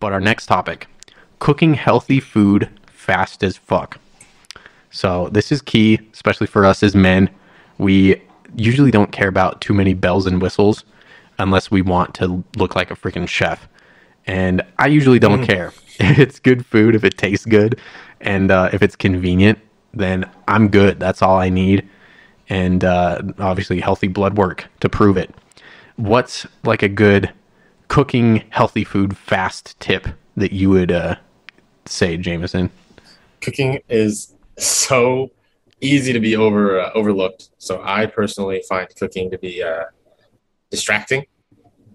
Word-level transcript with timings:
But 0.00 0.12
our 0.12 0.20
next 0.20 0.46
topic 0.46 0.88
cooking 1.38 1.74
healthy 1.74 2.20
food 2.20 2.68
fast 2.86 3.42
as 3.42 3.56
fuck. 3.56 3.98
So, 4.90 5.28
this 5.28 5.52
is 5.52 5.62
key, 5.62 6.00
especially 6.12 6.46
for 6.46 6.64
us 6.64 6.82
as 6.82 6.94
men. 6.94 7.30
We 7.78 8.20
usually 8.56 8.90
don't 8.90 9.12
care 9.12 9.28
about 9.28 9.60
too 9.60 9.72
many 9.72 9.94
bells 9.94 10.26
and 10.26 10.42
whistles 10.42 10.84
unless 11.38 11.70
we 11.70 11.80
want 11.80 12.14
to 12.14 12.44
look 12.56 12.74
like 12.74 12.90
a 12.90 12.96
freaking 12.96 13.28
chef. 13.28 13.68
And 14.26 14.62
I 14.78 14.88
usually 14.88 15.18
don't 15.18 15.44
care. 15.44 15.72
If 16.00 16.18
it's 16.18 16.38
good 16.38 16.64
food, 16.64 16.94
if 16.94 17.04
it 17.04 17.18
tastes 17.18 17.44
good, 17.44 17.78
and 18.22 18.50
uh, 18.50 18.70
if 18.72 18.82
it's 18.82 18.96
convenient, 18.96 19.58
then 19.92 20.24
I'm 20.48 20.68
good. 20.68 20.98
That's 20.98 21.20
all 21.20 21.36
I 21.36 21.50
need. 21.50 21.86
And 22.48 22.82
uh, 22.84 23.20
obviously, 23.38 23.80
healthy 23.80 24.08
blood 24.08 24.38
work 24.38 24.66
to 24.80 24.88
prove 24.88 25.18
it. 25.18 25.34
What's 25.96 26.46
like 26.64 26.82
a 26.82 26.88
good 26.88 27.30
cooking 27.90 28.44
healthy 28.50 28.84
food 28.84 29.16
fast 29.16 29.78
tip 29.80 30.06
that 30.36 30.52
you 30.52 30.70
would 30.70 30.92
uh, 30.92 31.16
say, 31.84 32.16
Jameson? 32.16 32.70
Cooking 33.40 33.80
is 33.88 34.34
so 34.56 35.30
easy 35.80 36.12
to 36.12 36.20
be 36.20 36.36
over 36.36 36.80
uh, 36.80 36.90
overlooked. 36.94 37.50
So 37.58 37.82
I 37.84 38.06
personally 38.06 38.62
find 38.68 38.86
cooking 38.94 39.30
to 39.32 39.38
be 39.38 39.62
uh, 39.62 39.84
distracting, 40.70 41.26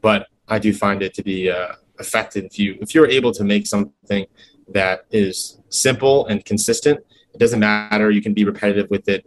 but 0.01 0.27
I 0.49 0.59
do 0.59 0.73
find 0.73 1.01
it 1.01 1.13
to 1.15 1.23
be 1.23 1.49
uh, 1.49 1.73
effective 1.99 2.43
if 2.43 2.59
you 2.59 2.77
if 2.81 2.93
you're 2.93 3.09
able 3.09 3.31
to 3.31 3.43
make 3.43 3.65
something 3.65 4.25
that 4.67 5.05
is 5.11 5.59
simple 5.69 6.27
and 6.27 6.43
consistent. 6.43 6.99
It 7.33 7.39
doesn't 7.39 7.59
matter. 7.59 8.11
You 8.11 8.21
can 8.21 8.33
be 8.33 8.43
repetitive 8.43 8.89
with 8.89 9.07
it. 9.07 9.25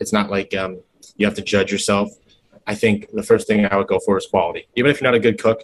It's 0.00 0.14
not 0.14 0.30
like 0.30 0.56
um, 0.56 0.80
you 1.16 1.26
have 1.26 1.34
to 1.34 1.42
judge 1.42 1.70
yourself. 1.70 2.10
I 2.66 2.74
think 2.74 3.10
the 3.12 3.22
first 3.22 3.46
thing 3.46 3.66
I 3.66 3.76
would 3.76 3.86
go 3.86 3.98
for 4.00 4.16
is 4.16 4.26
quality. 4.26 4.66
Even 4.76 4.90
if 4.90 5.00
you're 5.00 5.10
not 5.10 5.14
a 5.14 5.20
good 5.20 5.38
cook, 5.38 5.62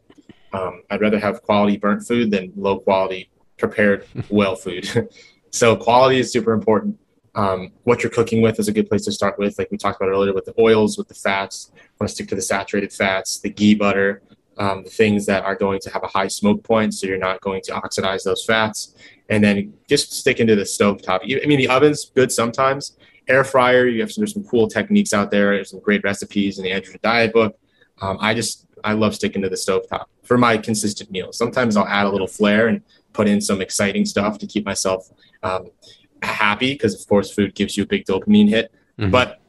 um, 0.53 0.83
I'd 0.91 1.01
rather 1.01 1.19
have 1.19 1.43
quality 1.43 1.77
burnt 1.77 2.07
food 2.07 2.31
than 2.31 2.53
low 2.57 2.79
quality 2.79 3.31
prepared 3.59 4.07
well 4.31 4.57
food. 4.57 5.09
so 5.51 5.77
quality 5.77 6.19
is 6.19 6.33
super 6.33 6.53
important. 6.53 6.99
Um, 7.35 7.73
what 7.85 8.03
you're 8.03 8.13
cooking 8.13 8.43
with 8.43 8.59
is 8.59 8.69
a 8.69 8.73
good 8.73 8.89
place 8.89 9.05
to 9.07 9.13
start 9.13 9.39
with. 9.39 9.59
Like 9.59 9.71
we 9.71 9.79
talked 9.79 10.01
about 10.01 10.11
earlier 10.11 10.35
with 10.35 10.45
the 10.45 10.55
oils, 10.59 10.99
with 10.99 11.09
the 11.09 11.15
fats. 11.15 11.71
Want 11.99 12.09
to 12.09 12.15
stick 12.15 12.29
to 12.29 12.35
the 12.35 12.43
saturated 12.43 12.93
fats, 12.93 13.41
the 13.41 13.49
ghee 13.49 13.75
butter, 13.75 14.23
um, 14.59 14.85
the 14.85 14.91
things 14.91 15.25
that 15.27 15.45
are 15.45 15.55
going 15.55 15.81
to 15.81 15.91
have 15.91 16.03
a 16.03 16.09
high 16.09 16.29
smoke 16.29 16.63
point, 16.63 16.93
so 16.93 17.07
you're 17.07 17.19
not 17.19 17.41
going 17.41 17.63
to 17.63 17.73
oxidize 17.73 18.23
those 18.25 18.45
fats. 18.45 18.95
And 19.31 19.43
then 19.43 19.73
just 19.89 20.13
stick 20.13 20.41
into 20.41 20.57
the 20.57 20.67
stove 20.67 21.01
top. 21.01 21.23
I 21.25 21.47
mean, 21.47 21.59
the 21.59 21.69
oven's 21.69 22.11
good 22.15 22.31
sometimes. 22.31 22.99
Air 23.29 23.45
fryer, 23.45 23.87
you 23.87 24.01
have 24.01 24.13
some, 24.13 24.23
there's 24.23 24.35
some 24.35 24.45
cool 24.45 24.69
techniques 24.69 25.15
out 25.15 25.31
there. 25.31 25.55
There's 25.55 25.71
some 25.71 25.81
great 25.81 26.05
recipes 26.05 26.59
in 26.59 26.65
the 26.65 26.71
Androgen 26.71 27.01
Diet 27.01 27.33
book. 27.33 27.57
Um, 28.03 28.19
I 28.21 28.35
just 28.35 28.67
I 28.85 28.93
love 28.93 29.15
sticking 29.15 29.43
to 29.43 29.49
the 29.49 29.57
stove 29.57 29.89
top 29.89 30.09
for 30.23 30.39
my 30.39 30.57
consistent 30.57 31.11
meals. 31.11 31.37
Sometimes 31.37 31.77
I'll 31.77 31.87
add 31.87 32.07
a 32.07 32.11
little 32.11 32.27
flair 32.27 32.69
and 32.69 32.83
put 33.13 33.29
in 33.29 33.41
some 33.41 33.61
exciting 33.61 34.05
stuff 34.05 34.39
to 34.39 34.47
keep 34.47 34.65
myself 34.65 35.11
um, 35.43 35.71
happy 36.23 36.73
because 36.73 37.01
of 37.01 37.07
course 37.09 37.33
food 37.33 37.55
gives 37.55 37.77
you 37.77 37.83
a 37.83 37.87
big 37.87 38.05
dopamine 38.05 38.49
hit. 38.49 38.73
Mm-hmm. 38.99 39.11
But 39.11 39.41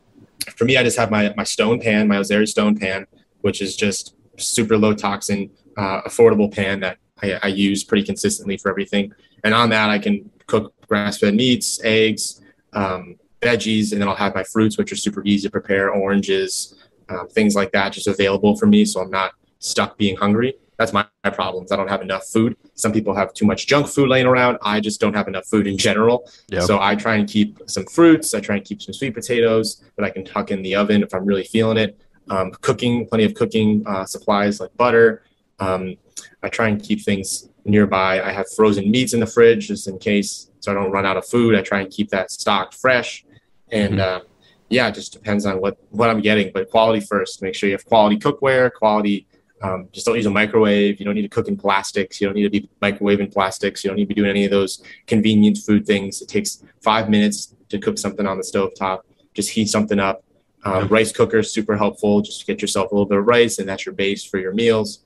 for 0.56 0.66
me, 0.66 0.78
I 0.78 0.84
just 0.84 0.98
have 0.98 1.12
my 1.12 1.34
my 1.38 1.44
stone 1.44 1.80
pan, 1.80 2.08
my 2.08 2.18
Ozeri 2.18 2.48
stone 2.48 2.78
pan, 2.78 3.08
which 3.42 3.62
is 3.62 3.76
just 3.76 4.16
super 4.38 4.78
low 4.78 4.94
toxin, 4.94 5.50
uh, 5.78 6.02
affordable 6.02 6.54
pan 6.54 6.80
that 6.82 6.98
I, 7.22 7.40
I, 7.44 7.48
use 7.48 7.84
pretty 7.84 8.04
consistently 8.04 8.58
for 8.58 8.70
everything. 8.70 9.14
And 9.44 9.54
on 9.54 9.70
that, 9.70 9.90
I 9.90 10.00
can 10.00 10.30
cook 10.48 10.74
grass 10.88 11.20
fed 11.20 11.36
meats, 11.36 11.80
eggs, 11.84 12.42
um, 12.74 13.18
veggies, 13.42 13.92
and 13.92 14.02
then 14.02 14.08
I'll 14.08 14.16
have 14.16 14.36
my 14.36 14.44
fruits, 14.44 14.78
which 14.78 14.92
are 14.92 14.96
super 14.96 15.24
easy 15.24 15.48
to 15.48 15.52
prepare 15.52 15.92
oranges, 15.92 16.76
um, 17.10 17.28
things 17.30 17.56
like 17.56 17.72
that, 17.72 17.94
just 17.94 18.08
available 18.08 18.56
for 18.56 18.66
me. 18.66 18.86
So 18.86 19.02
I'm 19.02 19.12
not 19.12 19.34
stuck 19.60 19.98
being 19.98 20.16
hungry. 20.16 20.56
That's 20.78 20.92
my, 20.92 21.06
my 21.24 21.30
problems. 21.30 21.72
I 21.72 21.76
don't 21.76 21.88
have 21.88 22.02
enough 22.02 22.26
food. 22.28 22.58
Some 22.74 22.92
people 22.92 23.14
have 23.14 23.34
too 23.34 23.46
much 23.46 23.68
junk 23.68 23.88
food 23.88 24.10
laying 24.10 24.26
around. 24.26 24.58
I 24.64 24.80
just 24.80 25.00
don't 25.00 25.14
have 25.14 25.28
enough 25.28 25.46
food 25.46 25.68
in 25.68 25.78
general. 25.78 26.30
Yep. 26.50 26.64
So 26.64 26.80
I 26.82 26.96
try 26.96 27.16
and 27.16 27.30
keep 27.30 27.62
some 27.68 27.86
fruits. 27.86 28.34
I 28.34 28.40
try 28.40 28.56
and 28.56 28.66
keep 28.66 28.82
some 28.82 28.94
sweet 28.94 29.14
potatoes 29.14 29.84
that 29.96 30.04
I 30.04 30.10
can 30.10 30.26
tuck 30.26 30.50
in 30.52 30.62
the 30.64 30.76
oven 30.76 31.04
if 31.04 31.14
I'm 31.14 31.26
really 31.26 31.44
feeling 31.44 31.78
it 31.78 31.98
um, 32.30 32.52
cooking, 32.62 33.08
plenty 33.08 33.24
of 33.24 33.34
cooking 33.34 33.84
uh, 33.86 34.06
supplies 34.06 34.60
like 34.60 34.76
butter. 34.78 35.24
Um, 35.60 35.96
I 36.42 36.50
try 36.50 36.70
and 36.70 36.82
keep 36.82 37.02
things 37.02 37.50
nearby. 37.66 38.22
I 38.22 38.32
have 38.32 38.46
frozen 38.56 38.90
meats 38.92 39.14
in 39.14 39.20
the 39.20 39.28
fridge 39.28 39.68
just 39.68 39.88
in 39.88 39.98
case, 39.98 40.50
so 40.60 40.72
I 40.72 40.76
don't 40.76 40.92
run 40.92 41.06
out 41.06 41.18
of 41.18 41.26
food. 41.26 41.56
I 41.56 41.62
try 41.62 41.82
and 41.82 41.90
keep 41.90 42.10
that 42.10 42.32
stocked 42.32 42.76
fresh, 42.76 43.26
and 43.72 43.96
mm-hmm. 43.96 44.26
uh, 44.26 44.30
yeah, 44.74 44.88
it 44.88 44.96
just 44.96 45.14
depends 45.14 45.46
on 45.46 45.62
what 45.62 45.78
what 45.90 46.10
I'm 46.10 46.22
getting. 46.22 46.52
But 46.54 46.70
quality 46.70 47.00
first. 47.00 47.42
Make 47.42 47.56
sure 47.56 47.70
you 47.70 47.76
have 47.76 47.86
quality 47.86 48.18
cookware, 48.18 48.72
quality. 48.72 49.28
Um, 49.62 49.88
just 49.94 50.06
don't 50.06 50.18
use 50.18 50.26
a 50.26 50.30
microwave. 50.30 51.00
You 51.00 51.06
don't 51.06 51.16
need 51.16 51.22
to 51.22 51.30
cook 51.30 51.48
in 51.48 51.56
plastics. 51.56 52.20
You 52.20 52.28
don't 52.28 52.36
need 52.36 52.44
to 52.44 52.50
be 52.50 52.70
microwaving 52.82 53.32
plastics. 53.32 53.84
You 53.84 53.90
don't 53.90 53.96
need 53.96 54.04
to 54.04 54.14
be 54.14 54.16
doing 54.16 54.30
any 54.30 54.44
of 54.44 54.52
those 54.52 54.84
convenient 55.08 55.58
food 55.60 55.86
things. 55.86 56.22
It 56.22 56.28
takes 56.28 56.64
five 56.82 57.10
minutes 57.10 57.56
to 57.70 57.80
cook 57.80 57.98
something 57.98 58.28
on 58.28 58.38
the 58.38 58.44
stove 58.44 58.72
top. 58.78 59.06
Just 59.34 59.52
heat 59.52 59.70
something 59.70 60.00
up, 60.00 60.24
um, 60.66 60.88
rice 60.88 61.12
cooker 61.12 61.40
is 61.40 61.52
super 61.52 61.76
helpful. 61.76 62.22
Just 62.22 62.48
get 62.48 62.62
yourself 62.62 62.92
a 62.92 62.96
little 62.96 63.06
bit 63.06 63.18
of 63.18 63.26
rice, 63.26 63.60
and 63.60 63.68
that's 63.68 63.86
your 63.86 63.94
base 63.94 64.24
for 64.24 64.38
your 64.38 64.54
meals. 64.54 65.00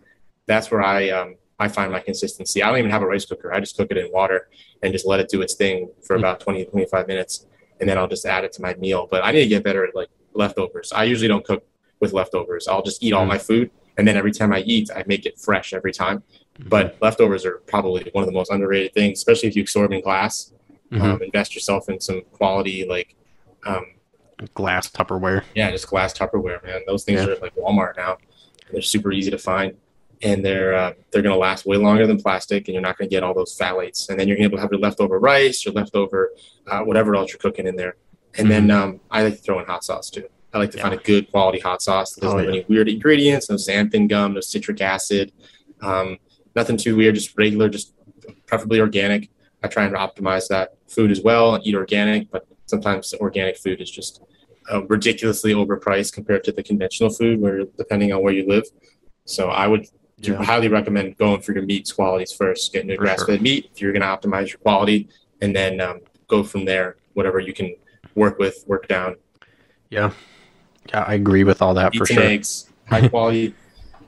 That's 0.45 0.69
where 0.69 0.83
I 0.83 1.09
um, 1.09 1.35
I 1.59 1.67
find 1.67 1.91
my 1.91 2.00
consistency. 2.00 2.61
I 2.61 2.69
don't 2.69 2.77
even 2.77 2.91
have 2.91 3.01
a 3.01 3.07
rice 3.07 3.25
cooker. 3.25 3.53
I 3.53 3.59
just 3.59 3.75
cook 3.75 3.88
it 3.89 3.97
in 3.97 4.11
water 4.11 4.50
and 4.83 4.94
just 4.94 5.07
let 5.07 5.19
it 5.19 5.29
do 5.29 5.41
its 5.41 5.56
thing 5.56 5.89
for 6.03 6.16
mm. 6.16 6.19
about 6.19 6.39
20 6.39 6.66
25 6.66 7.07
minutes, 7.07 7.47
and 7.79 7.89
then 7.89 7.97
I'll 7.97 8.07
just 8.07 8.25
add 8.25 8.43
it 8.43 8.51
to 8.53 8.61
my 8.61 8.73
meal. 8.75 9.07
But 9.09 9.23
I 9.23 9.31
need 9.31 9.43
to 9.43 9.47
get 9.47 9.63
better 9.63 9.85
at 9.85 9.95
like 9.95 10.09
leftovers. 10.33 10.91
I 10.91 11.03
usually 11.05 11.27
don't 11.27 11.45
cook 11.45 11.65
with 11.99 12.13
leftovers. 12.13 12.67
I'll 12.67 12.83
just 12.83 13.03
eat 13.03 13.13
all 13.13 13.25
mm. 13.25 13.29
my 13.29 13.38
food, 13.38 13.71
and 13.97 14.07
then 14.07 14.17
every 14.17 14.31
time 14.31 14.53
I 14.53 14.59
eat, 14.59 14.89
I 14.95 15.03
make 15.07 15.25
it 15.25 15.39
fresh 15.39 15.73
every 15.73 15.91
time. 15.91 16.23
Mm-hmm. 16.59 16.69
But 16.69 16.97
leftovers 17.01 17.45
are 17.45 17.57
probably 17.67 18.09
one 18.13 18.23
of 18.23 18.27
the 18.27 18.33
most 18.33 18.51
underrated 18.51 18.93
things, 18.93 19.19
especially 19.19 19.49
if 19.49 19.55
you 19.55 19.65
them 19.65 19.93
in 19.93 20.01
glass. 20.01 20.53
Mm-hmm. 20.91 21.03
Um, 21.03 21.21
invest 21.21 21.53
yourself 21.53 21.89
in 21.89 21.99
some 21.99 22.21
quality 22.31 22.88
like 22.88 23.15
um, 23.65 23.85
glass 24.53 24.89
Tupperware. 24.89 25.44
Yeah, 25.55 25.71
just 25.71 25.88
glass 25.88 26.13
Tupperware, 26.13 26.63
man. 26.63 26.81
Those 26.88 27.03
things 27.03 27.21
yeah. 27.21 27.33
are 27.33 27.39
like 27.39 27.55
Walmart 27.55 27.97
now. 27.97 28.17
They're 28.71 28.81
super 28.81 29.11
easy 29.11 29.31
to 29.31 29.38
find, 29.38 29.75
and 30.22 30.44
they're 30.44 30.73
uh, 30.73 30.94
they're 31.11 31.22
gonna 31.22 31.38
last 31.38 31.66
way 31.66 31.78
longer 31.78 32.07
than 32.07 32.22
plastic, 32.22 32.67
and 32.67 32.73
you're 32.73 32.81
not 32.81 32.97
gonna 32.97 33.09
get 33.09 33.23
all 33.23 33.33
those 33.33 33.57
phthalates. 33.57 34.09
And 34.09 34.19
then 34.19 34.28
you're 34.28 34.38
able 34.38 34.57
to 34.57 34.61
have 34.61 34.72
your 34.72 34.79
leftover 34.79 35.19
rice, 35.19 35.66
your 35.66 35.73
leftover 35.73 36.31
uh, 36.67 36.81
whatever 36.81 37.16
else 37.16 37.31
you're 37.31 37.39
cooking 37.39 37.67
in 37.67 37.75
there. 37.75 37.95
And 38.38 38.47
mm-hmm. 38.47 38.67
then 38.67 38.72
um, 38.72 39.00
I 39.09 39.23
like 39.23 39.35
to 39.35 39.41
throw 39.41 39.59
in 39.59 39.66
hot 39.66 39.83
sauce 39.83 40.09
too. 40.09 40.27
I 40.53 40.59
like 40.59 40.72
to 40.72 40.77
yeah. 40.77 40.83
find 40.83 40.95
a 40.95 41.03
good 41.03 41.29
quality 41.29 41.59
hot 41.59 41.81
sauce 41.81 42.13
that 42.13 42.22
doesn't 42.22 42.39
oh, 42.39 42.41
have 42.41 42.50
yeah. 42.50 42.61
any 42.61 42.66
weird 42.67 42.89
ingredients, 42.89 43.50
no 43.50 43.56
xanthan 43.56 44.07
gum, 44.07 44.33
no 44.33 44.41
citric 44.41 44.81
acid, 44.81 45.31
um, 45.81 46.17
nothing 46.56 46.77
too 46.77 46.95
weird, 46.95 47.16
just 47.16 47.38
regular, 47.38 47.69
just 47.69 47.94
preferably 48.45 48.79
organic. 48.79 49.29
I 49.63 49.67
try 49.67 49.85
and 49.85 49.95
optimize 49.95 50.47
that 50.47 50.75
food 50.88 51.11
as 51.11 51.22
well 51.22 51.56
and 51.56 51.66
eat 51.66 51.75
organic, 51.75 52.31
but 52.31 52.47
sometimes 52.66 53.13
organic 53.16 53.57
food 53.57 53.81
is 53.81 53.91
just 53.91 54.22
uh, 54.72 54.85
ridiculously 54.85 55.53
overpriced 55.53 56.13
compared 56.13 56.44
to 56.45 56.51
the 56.51 56.63
conventional 56.63 57.09
food, 57.09 57.39
where 57.39 57.63
depending 57.77 58.13
on 58.13 58.22
where 58.22 58.33
you 58.33 58.47
live. 58.47 58.63
So 59.25 59.50
I 59.50 59.67
would 59.67 59.88
yeah. 60.19 60.44
highly 60.44 60.67
recommend 60.67 61.17
going 61.17 61.41
for 61.41 61.53
your 61.53 61.63
meats 61.63 61.91
qualities 61.91 62.31
first, 62.31 62.73
getting 62.73 62.89
your 62.89 62.97
grass 62.97 63.23
fed 63.23 63.35
sure. 63.35 63.39
meat 63.39 63.69
if 63.73 63.81
you're 63.81 63.94
going 63.94 64.01
to 64.01 64.07
optimize 64.07 64.50
your 64.50 64.57
quality, 64.59 65.07
and 65.41 65.55
then 65.55 65.79
um, 65.79 66.00
go 66.28 66.44
from 66.44 66.66
there. 66.66 66.97
Whatever 67.13 67.39
you 67.39 67.53
can 67.53 67.75
work 68.16 68.38
with, 68.38 68.63
work 68.67 68.88
down. 68.88 69.16
Yeah, 69.89 70.11
yeah, 70.89 71.03
I 71.03 71.13
agree 71.13 71.44
with 71.44 71.61
all 71.61 71.73
that 71.75 71.95
for 71.95 72.06
sure. 72.06 72.22
Eggs, 72.22 72.69
high 72.88 73.07
quality. 73.09 73.53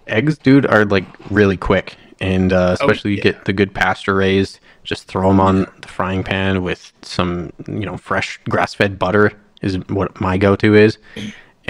eggs, 0.07 0.37
dude, 0.37 0.65
are 0.65 0.85
like 0.85 1.05
really 1.31 1.57
quick, 1.57 1.95
and 2.19 2.53
uh, 2.53 2.69
oh, 2.69 2.73
especially 2.73 3.11
oh, 3.11 3.13
yeah. 3.13 3.17
you 3.17 3.23
get 3.23 3.45
the 3.45 3.53
good 3.53 3.73
pasture 3.73 4.15
raised. 4.15 4.59
Just 4.83 5.05
throw 5.05 5.27
them 5.27 5.39
on 5.39 5.71
the 5.81 5.87
frying 5.87 6.23
pan 6.23 6.63
with 6.63 6.91
some, 7.03 7.51
you 7.67 7.85
know, 7.85 7.97
fresh 7.97 8.39
grass 8.49 8.73
fed 8.73 8.97
butter 8.97 9.33
is 9.61 9.77
what 9.89 10.19
my 10.19 10.37
go-to 10.37 10.73
is 10.73 10.97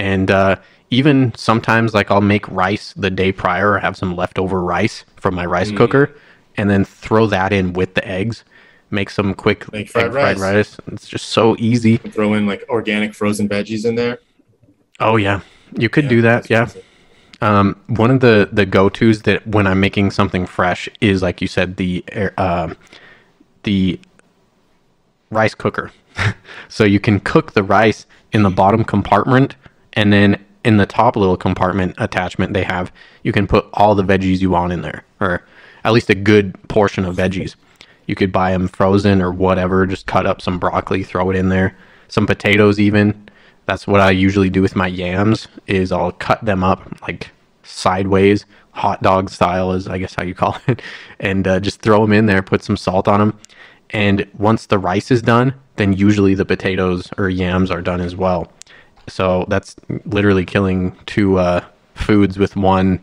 and 0.00 0.30
uh, 0.30 0.56
even 0.90 1.32
sometimes 1.36 1.94
like 1.94 2.10
i'll 2.10 2.20
make 2.20 2.48
rice 2.48 2.92
the 2.94 3.10
day 3.10 3.30
prior 3.30 3.72
or 3.72 3.78
have 3.78 3.96
some 3.96 4.16
leftover 4.16 4.62
rice 4.62 5.04
from 5.16 5.34
my 5.34 5.44
rice 5.44 5.70
mm. 5.70 5.76
cooker 5.76 6.14
and 6.56 6.68
then 6.68 6.84
throw 6.84 7.26
that 7.26 7.52
in 7.52 7.72
with 7.74 7.94
the 7.94 8.06
eggs 8.06 8.44
make 8.90 9.10
some 9.10 9.34
quick 9.34 9.70
make 9.72 9.88
fried, 9.88 10.12
fried 10.12 10.38
rice. 10.38 10.76
it's 10.88 11.08
just 11.08 11.26
so 11.26 11.56
easy. 11.58 11.96
Throw 11.98 12.34
in 12.34 12.46
like 12.46 12.64
organic 12.68 13.14
frozen 13.14 13.48
veggies 13.48 13.84
in 13.86 13.94
there. 13.94 14.18
Oh 14.98 15.16
yeah. 15.16 15.40
You 15.76 15.88
could 15.88 16.04
yeah, 16.04 16.10
do 16.10 16.22
that 16.22 16.50
yeah. 16.50 16.68
um, 17.40 17.80
one 17.86 18.10
of 18.10 18.20
the 18.20 18.48
the 18.50 18.66
go-to's 18.66 19.22
that 19.22 19.46
when 19.46 19.66
i'm 19.68 19.78
making 19.78 20.10
something 20.10 20.46
fresh 20.46 20.88
is 21.00 21.22
like 21.22 21.40
you 21.40 21.46
said 21.46 21.76
the 21.76 22.04
uh, 22.36 22.74
the 23.62 24.00
rice 25.30 25.54
cooker. 25.54 25.92
So 26.68 26.84
you 26.84 27.00
can 27.00 27.20
cook 27.20 27.52
the 27.52 27.62
rice 27.62 28.06
in 28.32 28.42
the 28.42 28.50
bottom 28.50 28.84
compartment 28.84 29.56
and 29.94 30.12
then 30.12 30.44
in 30.64 30.76
the 30.76 30.86
top 30.86 31.16
little 31.16 31.36
compartment 31.36 31.94
attachment 31.98 32.52
they 32.52 32.62
have 32.62 32.92
you 33.22 33.32
can 33.32 33.46
put 33.46 33.68
all 33.72 33.94
the 33.94 34.04
veggies 34.04 34.40
you 34.40 34.50
want 34.50 34.72
in 34.72 34.82
there 34.82 35.04
or 35.20 35.44
at 35.84 35.92
least 35.92 36.10
a 36.10 36.14
good 36.14 36.56
portion 36.68 37.04
of 37.04 37.16
veggies 37.16 37.54
you 38.06 38.14
could 38.14 38.32
buy 38.32 38.52
them 38.52 38.68
frozen 38.68 39.22
or 39.22 39.32
whatever 39.32 39.86
just 39.86 40.06
cut 40.06 40.26
up 40.26 40.40
some 40.40 40.58
broccoli 40.58 41.02
throw 41.02 41.30
it 41.30 41.36
in 41.36 41.48
there 41.48 41.76
some 42.08 42.26
potatoes 42.26 42.78
even 42.78 43.28
that's 43.66 43.86
what 43.86 44.00
i 44.00 44.10
usually 44.10 44.50
do 44.50 44.62
with 44.62 44.76
my 44.76 44.86
yams 44.86 45.48
is 45.66 45.92
i'll 45.92 46.12
cut 46.12 46.44
them 46.44 46.62
up 46.62 47.00
like 47.02 47.30
sideways, 47.70 48.44
hot 48.72 49.02
dog 49.02 49.30
style 49.30 49.72
is 49.72 49.88
I 49.88 49.98
guess 49.98 50.14
how 50.14 50.24
you 50.24 50.34
call 50.34 50.56
it, 50.66 50.82
and 51.18 51.46
uh, 51.46 51.60
just 51.60 51.80
throw 51.80 52.02
them 52.02 52.12
in 52.12 52.26
there. 52.26 52.42
Put 52.42 52.62
some 52.62 52.76
salt 52.76 53.08
on 53.08 53.20
them, 53.20 53.38
and 53.90 54.26
once 54.38 54.66
the 54.66 54.78
rice 54.78 55.10
is 55.10 55.22
done, 55.22 55.54
then 55.76 55.92
usually 55.92 56.34
the 56.34 56.44
potatoes 56.44 57.08
or 57.16 57.28
yams 57.28 57.70
are 57.70 57.82
done 57.82 58.00
as 58.00 58.14
well. 58.16 58.52
So 59.10 59.44
that's 59.48 59.76
literally 60.04 60.44
killing 60.44 60.96
two 61.06 61.38
uh, 61.38 61.64
foods 61.94 62.38
with 62.38 62.56
one 62.56 63.00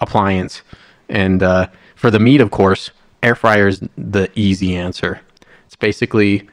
appliance. 0.00 0.62
And 1.08 1.42
uh, 1.42 1.68
for 1.96 2.10
the 2.10 2.18
meat, 2.18 2.40
of 2.40 2.50
course, 2.50 2.90
air 3.22 3.34
fryer 3.34 3.68
is 3.68 3.80
the 3.96 4.30
easy 4.34 4.76
answer. 4.76 5.20
It's 5.66 5.76
basically 5.76 6.48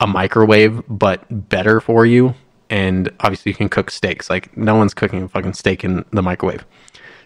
a 0.00 0.06
microwave, 0.06 0.82
but 0.88 1.24
better 1.48 1.80
for 1.80 2.06
you. 2.06 2.34
And 2.68 3.10
obviously, 3.20 3.50
you 3.50 3.56
can 3.56 3.68
cook 3.68 3.90
steaks. 3.90 4.30
Like 4.30 4.56
no 4.56 4.76
one's 4.76 4.94
cooking 4.94 5.24
a 5.24 5.28
fucking 5.28 5.54
steak 5.54 5.84
in 5.84 6.04
the 6.12 6.22
microwave. 6.22 6.64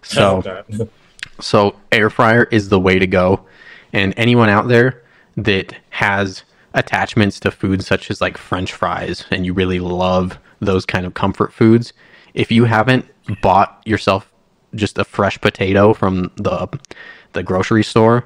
So, 0.02 0.64
so 1.40 1.76
air 1.92 2.10
fryer 2.10 2.44
is 2.44 2.68
the 2.68 2.80
way 2.80 2.98
to 2.98 3.06
go. 3.06 3.44
And 3.92 4.14
anyone 4.16 4.48
out 4.48 4.68
there 4.68 5.02
that 5.36 5.76
has 5.90 6.42
attachments 6.74 7.38
to 7.40 7.50
food 7.50 7.84
such 7.84 8.10
as 8.10 8.20
like 8.20 8.36
French 8.36 8.72
fries 8.72 9.24
and 9.30 9.46
you 9.46 9.52
really 9.52 9.78
love 9.78 10.38
those 10.64 10.86
kind 10.86 11.06
of 11.06 11.14
comfort 11.14 11.52
foods, 11.52 11.92
if 12.34 12.50
you 12.50 12.64
haven't 12.64 13.06
bought 13.42 13.80
yourself 13.84 14.30
just 14.74 14.98
a 14.98 15.04
fresh 15.04 15.40
potato 15.40 15.94
from 15.94 16.30
the 16.36 16.68
the 17.32 17.42
grocery 17.42 17.84
store 17.84 18.24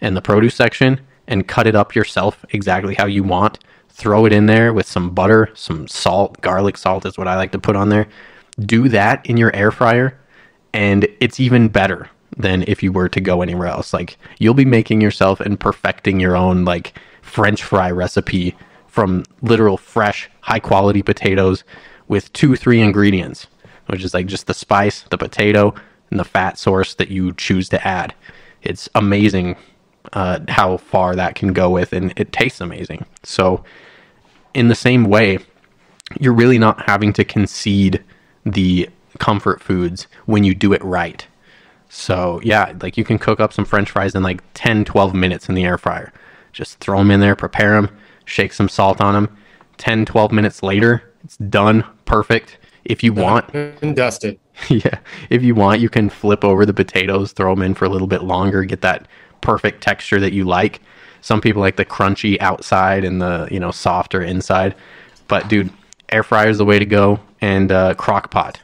and 0.00 0.16
the 0.16 0.22
produce 0.22 0.54
section 0.54 1.00
and 1.26 1.46
cut 1.46 1.66
it 1.66 1.74
up 1.74 1.94
yourself 1.94 2.44
exactly 2.50 2.94
how 2.94 3.06
you 3.06 3.22
want, 3.22 3.58
throw 3.88 4.26
it 4.26 4.32
in 4.32 4.46
there 4.46 4.72
with 4.72 4.86
some 4.86 5.10
butter, 5.10 5.50
some 5.54 5.86
salt, 5.88 6.40
garlic 6.40 6.76
salt 6.76 7.06
is 7.06 7.16
what 7.16 7.28
I 7.28 7.36
like 7.36 7.52
to 7.52 7.58
put 7.58 7.76
on 7.76 7.88
there. 7.88 8.06
Do 8.58 8.88
that 8.88 9.24
in 9.26 9.36
your 9.36 9.54
air 9.54 9.70
fryer 9.70 10.18
and 10.72 11.06
it's 11.20 11.40
even 11.40 11.68
better 11.68 12.08
than 12.36 12.64
if 12.66 12.82
you 12.82 12.92
were 12.92 13.08
to 13.08 13.20
go 13.20 13.42
anywhere 13.42 13.68
else. 13.68 13.92
Like 13.92 14.18
you'll 14.38 14.54
be 14.54 14.64
making 14.64 15.00
yourself 15.00 15.40
and 15.40 15.58
perfecting 15.58 16.20
your 16.20 16.36
own 16.36 16.64
like 16.64 16.98
French 17.22 17.62
fry 17.62 17.90
recipe 17.90 18.56
from 18.90 19.24
literal 19.40 19.76
fresh, 19.76 20.28
high 20.40 20.58
quality 20.58 21.02
potatoes 21.02 21.64
with 22.08 22.32
two, 22.32 22.56
three 22.56 22.80
ingredients, 22.80 23.46
which 23.86 24.02
is 24.02 24.12
like 24.12 24.26
just 24.26 24.46
the 24.46 24.54
spice, 24.54 25.02
the 25.10 25.18
potato, 25.18 25.74
and 26.10 26.18
the 26.18 26.24
fat 26.24 26.58
source 26.58 26.94
that 26.94 27.08
you 27.08 27.32
choose 27.34 27.68
to 27.68 27.86
add. 27.86 28.14
It's 28.62 28.88
amazing 28.94 29.56
uh, 30.12 30.40
how 30.48 30.76
far 30.76 31.14
that 31.14 31.36
can 31.36 31.52
go 31.52 31.70
with, 31.70 31.92
and 31.92 32.12
it 32.16 32.32
tastes 32.32 32.60
amazing. 32.60 33.06
So, 33.22 33.64
in 34.54 34.68
the 34.68 34.74
same 34.74 35.04
way, 35.04 35.38
you're 36.18 36.32
really 36.32 36.58
not 36.58 36.82
having 36.86 37.12
to 37.12 37.24
concede 37.24 38.02
the 38.44 38.88
comfort 39.18 39.62
foods 39.62 40.08
when 40.26 40.42
you 40.42 40.54
do 40.54 40.72
it 40.72 40.82
right. 40.82 41.26
So, 41.88 42.40
yeah, 42.42 42.74
like 42.80 42.96
you 42.96 43.04
can 43.04 43.18
cook 43.18 43.38
up 43.38 43.52
some 43.52 43.64
french 43.64 43.90
fries 43.90 44.14
in 44.14 44.22
like 44.22 44.42
10, 44.54 44.84
12 44.84 45.14
minutes 45.14 45.48
in 45.48 45.54
the 45.54 45.64
air 45.64 45.78
fryer. 45.78 46.12
Just 46.52 46.78
throw 46.80 46.98
them 46.98 47.10
in 47.10 47.20
there, 47.20 47.36
prepare 47.36 47.80
them, 47.80 47.96
shake 48.30 48.52
some 48.52 48.68
salt 48.68 49.00
on 49.00 49.14
them. 49.14 49.36
10, 49.78 50.06
12 50.06 50.32
minutes 50.32 50.62
later, 50.62 51.02
it's 51.24 51.36
done, 51.36 51.84
perfect. 52.04 52.58
If 52.84 53.02
you 53.02 53.12
want, 53.12 53.52
and 53.54 53.94
dusted. 53.94 54.38
yeah, 54.68 54.98
if 55.28 55.42
you 55.42 55.54
want, 55.54 55.80
you 55.80 55.88
can 55.88 56.08
flip 56.08 56.44
over 56.44 56.64
the 56.64 56.72
potatoes, 56.72 57.32
throw 57.32 57.54
them 57.54 57.62
in 57.62 57.74
for 57.74 57.84
a 57.84 57.88
little 57.88 58.06
bit 58.06 58.22
longer, 58.22 58.64
get 58.64 58.80
that 58.82 59.06
perfect 59.40 59.82
texture 59.82 60.20
that 60.20 60.32
you 60.32 60.44
like. 60.44 60.80
Some 61.20 61.40
people 61.40 61.60
like 61.60 61.76
the 61.76 61.84
crunchy 61.84 62.40
outside 62.40 63.04
and 63.04 63.20
the 63.20 63.48
you 63.50 63.60
know 63.60 63.70
softer 63.70 64.22
inside. 64.22 64.74
But 65.28 65.48
dude, 65.48 65.70
air 66.08 66.22
fryer 66.22 66.48
is 66.48 66.58
the 66.58 66.64
way 66.64 66.78
to 66.78 66.86
go, 66.86 67.20
and 67.40 67.70
uh, 67.70 67.94
crock 67.94 68.30
pot. 68.30 68.60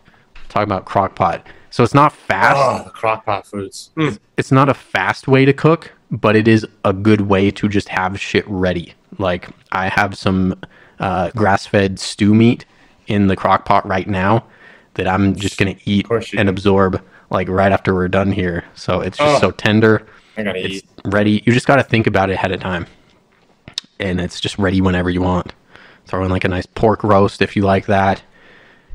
Talk 0.48 0.62
about 0.62 0.86
crock 0.86 1.14
pot. 1.14 1.46
So 1.70 1.84
it's 1.84 1.94
not 1.94 2.12
fast. 2.12 2.56
Oh, 2.58 2.84
the 2.84 2.90
crock 2.90 3.26
pot 3.26 3.46
foods. 3.46 3.90
Mm. 3.96 4.18
It's 4.38 4.50
not 4.50 4.70
a 4.70 4.74
fast 4.74 5.28
way 5.28 5.44
to 5.44 5.52
cook, 5.52 5.92
but 6.10 6.34
it 6.34 6.48
is 6.48 6.66
a 6.84 6.92
good 6.94 7.22
way 7.22 7.50
to 7.50 7.68
just 7.68 7.88
have 7.90 8.18
shit 8.18 8.44
ready. 8.48 8.94
Like 9.18 9.48
I 9.72 9.88
have 9.88 10.16
some 10.16 10.54
uh, 10.98 11.30
grass-fed 11.30 11.98
stew 11.98 12.34
meat 12.34 12.64
in 13.06 13.26
the 13.28 13.36
crock 13.36 13.64
pot 13.64 13.86
right 13.86 14.06
now 14.08 14.44
that 14.94 15.06
I'm 15.06 15.36
just 15.36 15.58
gonna 15.58 15.76
eat 15.84 16.06
and 16.10 16.46
do. 16.46 16.48
absorb 16.48 17.02
like 17.30 17.48
right 17.48 17.70
after 17.72 17.94
we're 17.94 18.08
done 18.08 18.32
here. 18.32 18.64
So 18.74 19.00
it's 19.00 19.18
just 19.18 19.36
Oh. 19.36 19.48
so 19.48 19.50
tender. 19.50 20.06
I 20.36 20.42
gotta 20.42 20.64
It's 20.64 20.76
eat. 20.76 20.84
ready. 21.04 21.42
You 21.46 21.52
just 21.52 21.66
got 21.66 21.76
to 21.76 21.82
think 21.82 22.06
about 22.06 22.28
it 22.30 22.34
ahead 22.34 22.52
of 22.52 22.60
time, 22.60 22.86
and 23.98 24.20
it's 24.20 24.38
just 24.40 24.58
ready 24.58 24.80
whenever 24.80 25.08
you 25.10 25.22
want. 25.22 25.52
Throw 26.06 26.24
in 26.24 26.30
like 26.30 26.44
a 26.44 26.48
nice 26.48 26.66
pork 26.66 27.02
roast 27.02 27.40
if 27.42 27.56
you 27.56 27.62
like 27.62 27.86
that. 27.86 28.22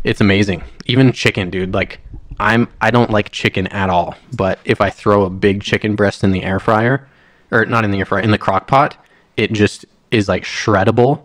It's 0.03 0.21
amazing. 0.21 0.63
Even 0.85 1.11
chicken, 1.11 1.49
dude. 1.49 1.73
Like 1.73 1.99
I'm, 2.39 2.67
I 2.79 2.89
don't 2.91 3.09
like 3.11 3.31
chicken 3.31 3.67
at 3.67 3.89
all. 3.89 4.15
But 4.35 4.59
if 4.65 4.81
I 4.81 4.89
throw 4.89 5.23
a 5.23 5.29
big 5.29 5.61
chicken 5.61 5.95
breast 5.95 6.23
in 6.23 6.31
the 6.31 6.43
air 6.43 6.59
fryer, 6.59 7.07
or 7.51 7.65
not 7.65 7.83
in 7.85 7.91
the 7.91 7.99
air 7.99 8.05
fryer, 8.05 8.21
in 8.21 8.31
the 8.31 8.37
crock 8.37 8.67
pot, 8.67 8.95
it 9.37 9.51
just 9.51 9.85
is 10.11 10.27
like 10.27 10.43
shreddable, 10.43 11.23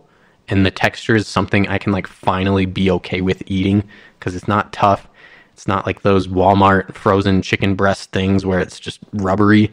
and 0.48 0.64
the 0.64 0.70
texture 0.70 1.16
is 1.16 1.26
something 1.26 1.68
I 1.68 1.78
can 1.78 1.92
like 1.92 2.06
finally 2.06 2.66
be 2.66 2.90
okay 2.92 3.20
with 3.20 3.42
eating 3.46 3.88
because 4.18 4.34
it's 4.34 4.48
not 4.48 4.72
tough. 4.72 5.08
It's 5.52 5.66
not 5.66 5.86
like 5.86 6.02
those 6.02 6.28
Walmart 6.28 6.94
frozen 6.94 7.42
chicken 7.42 7.74
breast 7.74 8.12
things 8.12 8.44
where 8.44 8.60
it's 8.60 8.78
just 8.78 9.00
rubbery 9.12 9.72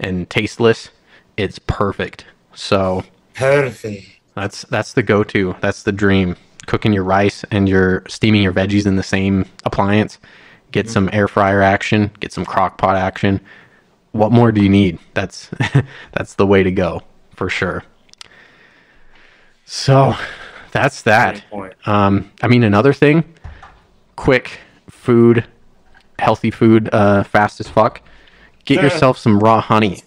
and 0.00 0.28
tasteless. 0.28 0.90
It's 1.36 1.58
perfect. 1.60 2.26
So 2.54 3.04
Perfect. 3.34 4.08
that's 4.34 4.62
that's 4.64 4.92
the 4.92 5.02
go-to. 5.02 5.54
That's 5.60 5.84
the 5.84 5.92
dream. 5.92 6.36
Cooking 6.66 6.92
your 6.92 7.04
rice 7.04 7.44
and 7.50 7.68
your 7.68 8.02
steaming 8.08 8.42
your 8.42 8.52
veggies 8.52 8.86
in 8.86 8.96
the 8.96 9.02
same 9.02 9.46
appliance. 9.64 10.18
Get 10.72 10.86
mm-hmm. 10.86 10.92
some 10.92 11.10
air 11.12 11.28
fryer 11.28 11.62
action. 11.62 12.10
Get 12.20 12.32
some 12.32 12.44
crock 12.44 12.76
pot 12.76 12.96
action. 12.96 13.40
What 14.12 14.32
more 14.32 14.52
do 14.52 14.62
you 14.62 14.68
need? 14.68 14.98
That's 15.14 15.50
that's 16.12 16.34
the 16.34 16.46
way 16.46 16.62
to 16.62 16.70
go 16.70 17.02
for 17.34 17.48
sure. 17.48 17.84
So 19.72 20.14
that's 20.72 21.02
that. 21.02 21.44
Um, 21.86 22.32
I 22.42 22.48
mean, 22.48 22.64
another 22.64 22.92
thing, 22.92 23.22
quick 24.16 24.58
food, 24.90 25.44
healthy 26.18 26.50
food, 26.50 26.88
uh, 26.92 27.22
fast 27.22 27.60
as 27.60 27.68
fuck. 27.68 28.02
Get 28.64 28.82
yourself 28.82 29.16
some 29.16 29.38
raw 29.38 29.60
honey 29.60 30.02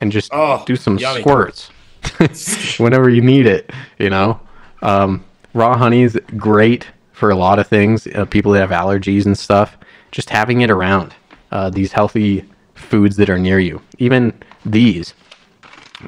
and 0.00 0.12
just 0.12 0.30
Oh, 0.32 0.62
do 0.64 0.76
some 0.76 0.96
yummy. 0.96 1.20
squirts 1.22 1.70
whenever 2.78 3.10
you 3.10 3.20
need 3.20 3.46
it. 3.46 3.70
You 3.98 4.10
know, 4.10 4.38
um, 4.80 5.24
raw 5.54 5.76
honey 5.76 6.02
is 6.02 6.16
great 6.36 6.86
for 7.12 7.30
a 7.30 7.34
lot 7.36 7.58
of 7.58 7.66
things. 7.66 8.06
Uh, 8.06 8.24
people 8.26 8.52
that 8.52 8.60
have 8.60 8.70
allergies 8.70 9.26
and 9.26 9.36
stuff, 9.36 9.76
just 10.12 10.30
having 10.30 10.60
it 10.60 10.70
around. 10.70 11.14
Uh, 11.50 11.68
these 11.68 11.90
healthy 11.92 12.44
foods 12.74 13.16
that 13.16 13.28
are 13.28 13.38
near 13.38 13.58
you, 13.58 13.82
even 13.98 14.32
these, 14.64 15.14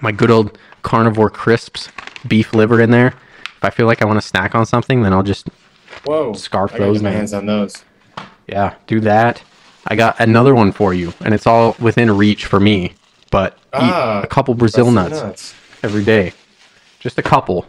my 0.00 0.12
good 0.12 0.30
old 0.30 0.56
carnivore 0.82 1.30
crisps, 1.30 1.88
beef 2.26 2.54
liver 2.54 2.80
in 2.80 2.90
there. 2.90 3.08
If 3.08 3.64
I 3.64 3.70
feel 3.70 3.86
like 3.86 4.02
I 4.02 4.04
want 4.06 4.20
to 4.20 4.26
snack 4.26 4.54
on 4.54 4.66
something, 4.66 5.02
then 5.02 5.12
I'll 5.12 5.22
just 5.22 5.48
Whoa. 6.04 6.32
Scarf 6.32 6.72
those, 6.72 7.02
my 7.02 7.10
man. 7.10 7.18
hands 7.18 7.34
on 7.34 7.46
those. 7.46 7.84
yeah, 8.48 8.74
do 8.86 9.00
that. 9.00 9.42
I 9.86 9.94
got 9.96 10.18
another 10.20 10.54
one 10.54 10.72
for 10.72 10.94
you, 10.94 11.12
and 11.24 11.34
it's 11.34 11.46
all 11.46 11.76
within 11.80 12.10
reach 12.16 12.46
for 12.46 12.58
me. 12.60 12.94
But 13.30 13.58
Ah, 13.72 14.18
eat 14.20 14.24
a 14.24 14.26
couple 14.26 14.54
Brazil 14.54 14.90
nuts 14.90 15.20
nuts. 15.22 15.54
every 15.82 16.04
day, 16.04 16.32
just 17.00 17.18
a 17.18 17.22
couple. 17.22 17.66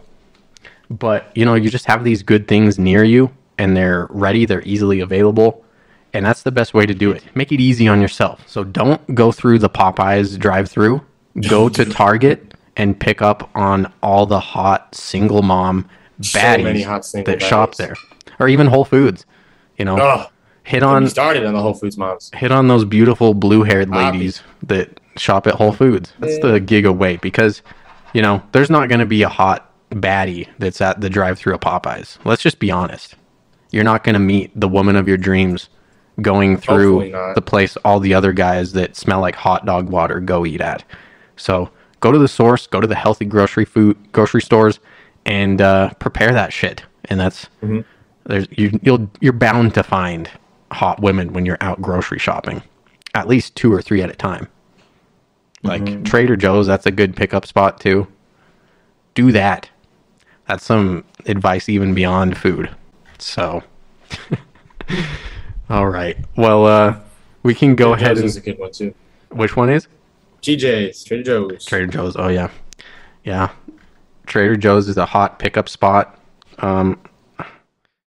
But 0.90 1.30
you 1.34 1.44
know, 1.44 1.54
you 1.54 1.70
just 1.70 1.86
have 1.86 2.04
these 2.04 2.22
good 2.22 2.46
things 2.48 2.78
near 2.78 3.04
you, 3.04 3.30
and 3.58 3.76
they're 3.76 4.06
ready. 4.10 4.46
They're 4.46 4.62
easily 4.62 5.00
available, 5.00 5.64
and 6.12 6.24
that's 6.24 6.42
the 6.42 6.52
best 6.52 6.74
way 6.74 6.86
to 6.86 6.94
do 6.94 7.10
it. 7.12 7.22
Make 7.34 7.52
it 7.52 7.60
easy 7.60 7.88
on 7.88 8.00
yourself. 8.00 8.42
So 8.48 8.64
don't 8.64 9.14
go 9.14 9.32
through 9.32 9.58
the 9.60 9.70
Popeyes 9.70 10.38
drive-through. 10.38 11.02
Go 11.48 11.68
to 11.68 11.84
Target 12.00 12.53
and 12.76 12.98
pick 12.98 13.22
up 13.22 13.50
on 13.54 13.92
all 14.02 14.26
the 14.26 14.40
hot 14.40 14.94
single 14.94 15.42
mom 15.42 15.88
So 16.20 16.38
baddies 16.38 17.04
single 17.04 17.32
that 17.32 17.42
shop 17.42 17.74
there, 17.76 17.94
or 18.38 18.48
even 18.48 18.66
Whole 18.66 18.84
Foods. 18.84 19.26
You 19.78 19.84
know, 19.84 19.98
Oh, 20.00 20.26
hit 20.62 20.82
on, 20.82 21.08
started 21.08 21.44
on 21.44 21.54
the 21.54 21.60
Whole 21.60 21.74
Foods 21.74 21.98
moms. 21.98 22.30
hit 22.34 22.52
on 22.52 22.68
those 22.68 22.84
beautiful 22.84 23.34
blue-haired 23.34 23.90
ladies 23.90 24.42
that 24.62 25.00
shop 25.16 25.46
at 25.46 25.54
Whole 25.54 25.72
Foods. 25.72 26.12
That's 26.18 26.38
the 26.38 26.60
gig 26.60 26.86
away 26.86 27.16
because, 27.16 27.62
you 28.12 28.22
know, 28.22 28.42
there's 28.52 28.70
not 28.70 28.88
going 28.88 29.00
to 29.00 29.06
be 29.06 29.22
a 29.22 29.28
hot 29.28 29.70
baddie 29.90 30.48
that's 30.58 30.80
at 30.80 31.00
the 31.00 31.10
drive-through 31.10 31.54
of 31.54 31.60
Popeyes. 31.60 32.18
Let's 32.24 32.42
just 32.42 32.58
be 32.58 32.70
honest. 32.70 33.14
You're 33.70 33.84
not 33.84 34.04
going 34.04 34.14
to 34.14 34.20
meet 34.20 34.52
the 34.58 34.68
woman 34.68 34.96
of 34.96 35.08
your 35.08 35.16
dreams 35.16 35.68
going 36.20 36.56
through 36.56 37.10
the 37.34 37.42
place 37.42 37.76
all 37.78 37.98
the 37.98 38.14
other 38.14 38.32
guys 38.32 38.72
that 38.72 38.94
smell 38.94 39.20
like 39.20 39.34
hot 39.34 39.66
dog 39.66 39.88
water 39.88 40.20
go 40.20 40.46
eat 40.46 40.60
at. 40.60 40.84
So 41.36 41.70
go 42.04 42.12
to 42.12 42.18
the 42.18 42.28
source, 42.28 42.66
go 42.66 42.82
to 42.82 42.86
the 42.86 42.94
healthy 42.94 43.24
grocery 43.24 43.64
food 43.64 43.96
grocery 44.12 44.42
stores, 44.42 44.78
and 45.24 45.62
uh, 45.62 45.88
prepare 45.94 46.32
that 46.34 46.52
shit. 46.52 46.84
And 47.06 47.18
that's 47.18 47.46
Mm-hmm. 47.62 47.80
there's 48.26 48.46
you 48.50 48.78
you'll 48.82 49.10
you're 49.20 49.32
bound 49.32 49.72
to 49.74 49.82
find 49.82 50.30
hot 50.70 51.00
women 51.00 51.32
when 51.32 51.46
you're 51.46 51.56
out 51.62 51.80
grocery 51.80 52.18
shopping, 52.18 52.62
at 53.14 53.26
least 53.26 53.56
two 53.56 53.72
or 53.72 53.80
three 53.80 54.02
at 54.02 54.10
a 54.10 54.14
time. 54.14 54.48
Like 55.62 55.82
Mm-hmm. 55.82 56.02
Trader 56.04 56.36
Joe's, 56.36 56.66
that's 56.66 56.84
a 56.84 56.90
good 56.90 57.16
pickup 57.16 57.46
spot 57.46 57.80
too. 57.80 58.06
Do 59.14 59.32
that. 59.32 59.70
That's 60.46 60.62
some 60.64 61.04
advice 61.24 61.70
even 61.70 61.94
beyond 61.94 62.36
food. 62.36 62.68
So, 63.16 63.62
all 65.70 65.88
right. 65.88 66.18
Well, 66.36 66.66
uh, 66.66 66.96
we 67.42 67.54
can 67.54 67.74
go 67.76 67.94
Trader 67.94 68.04
ahead 68.04 68.16
Joe's 68.16 68.20
and 68.20 68.28
is 68.28 68.36
a 68.36 68.40
good 68.42 68.58
one 68.58 68.72
too. 68.72 68.94
which 69.30 69.56
one 69.56 69.70
is 69.70 69.88
TJ's, 70.44 71.02
Trader 71.04 71.22
Joe's. 71.22 71.64
Trader 71.64 71.86
Joe's? 71.86 72.16
Oh 72.16 72.28
yeah, 72.28 72.50
yeah. 73.24 73.50
Trader 74.26 74.56
Joe's 74.56 74.88
is 74.88 74.98
a 74.98 75.06
hot 75.06 75.38
pickup 75.38 75.70
spot. 75.70 76.18
Um, 76.58 77.00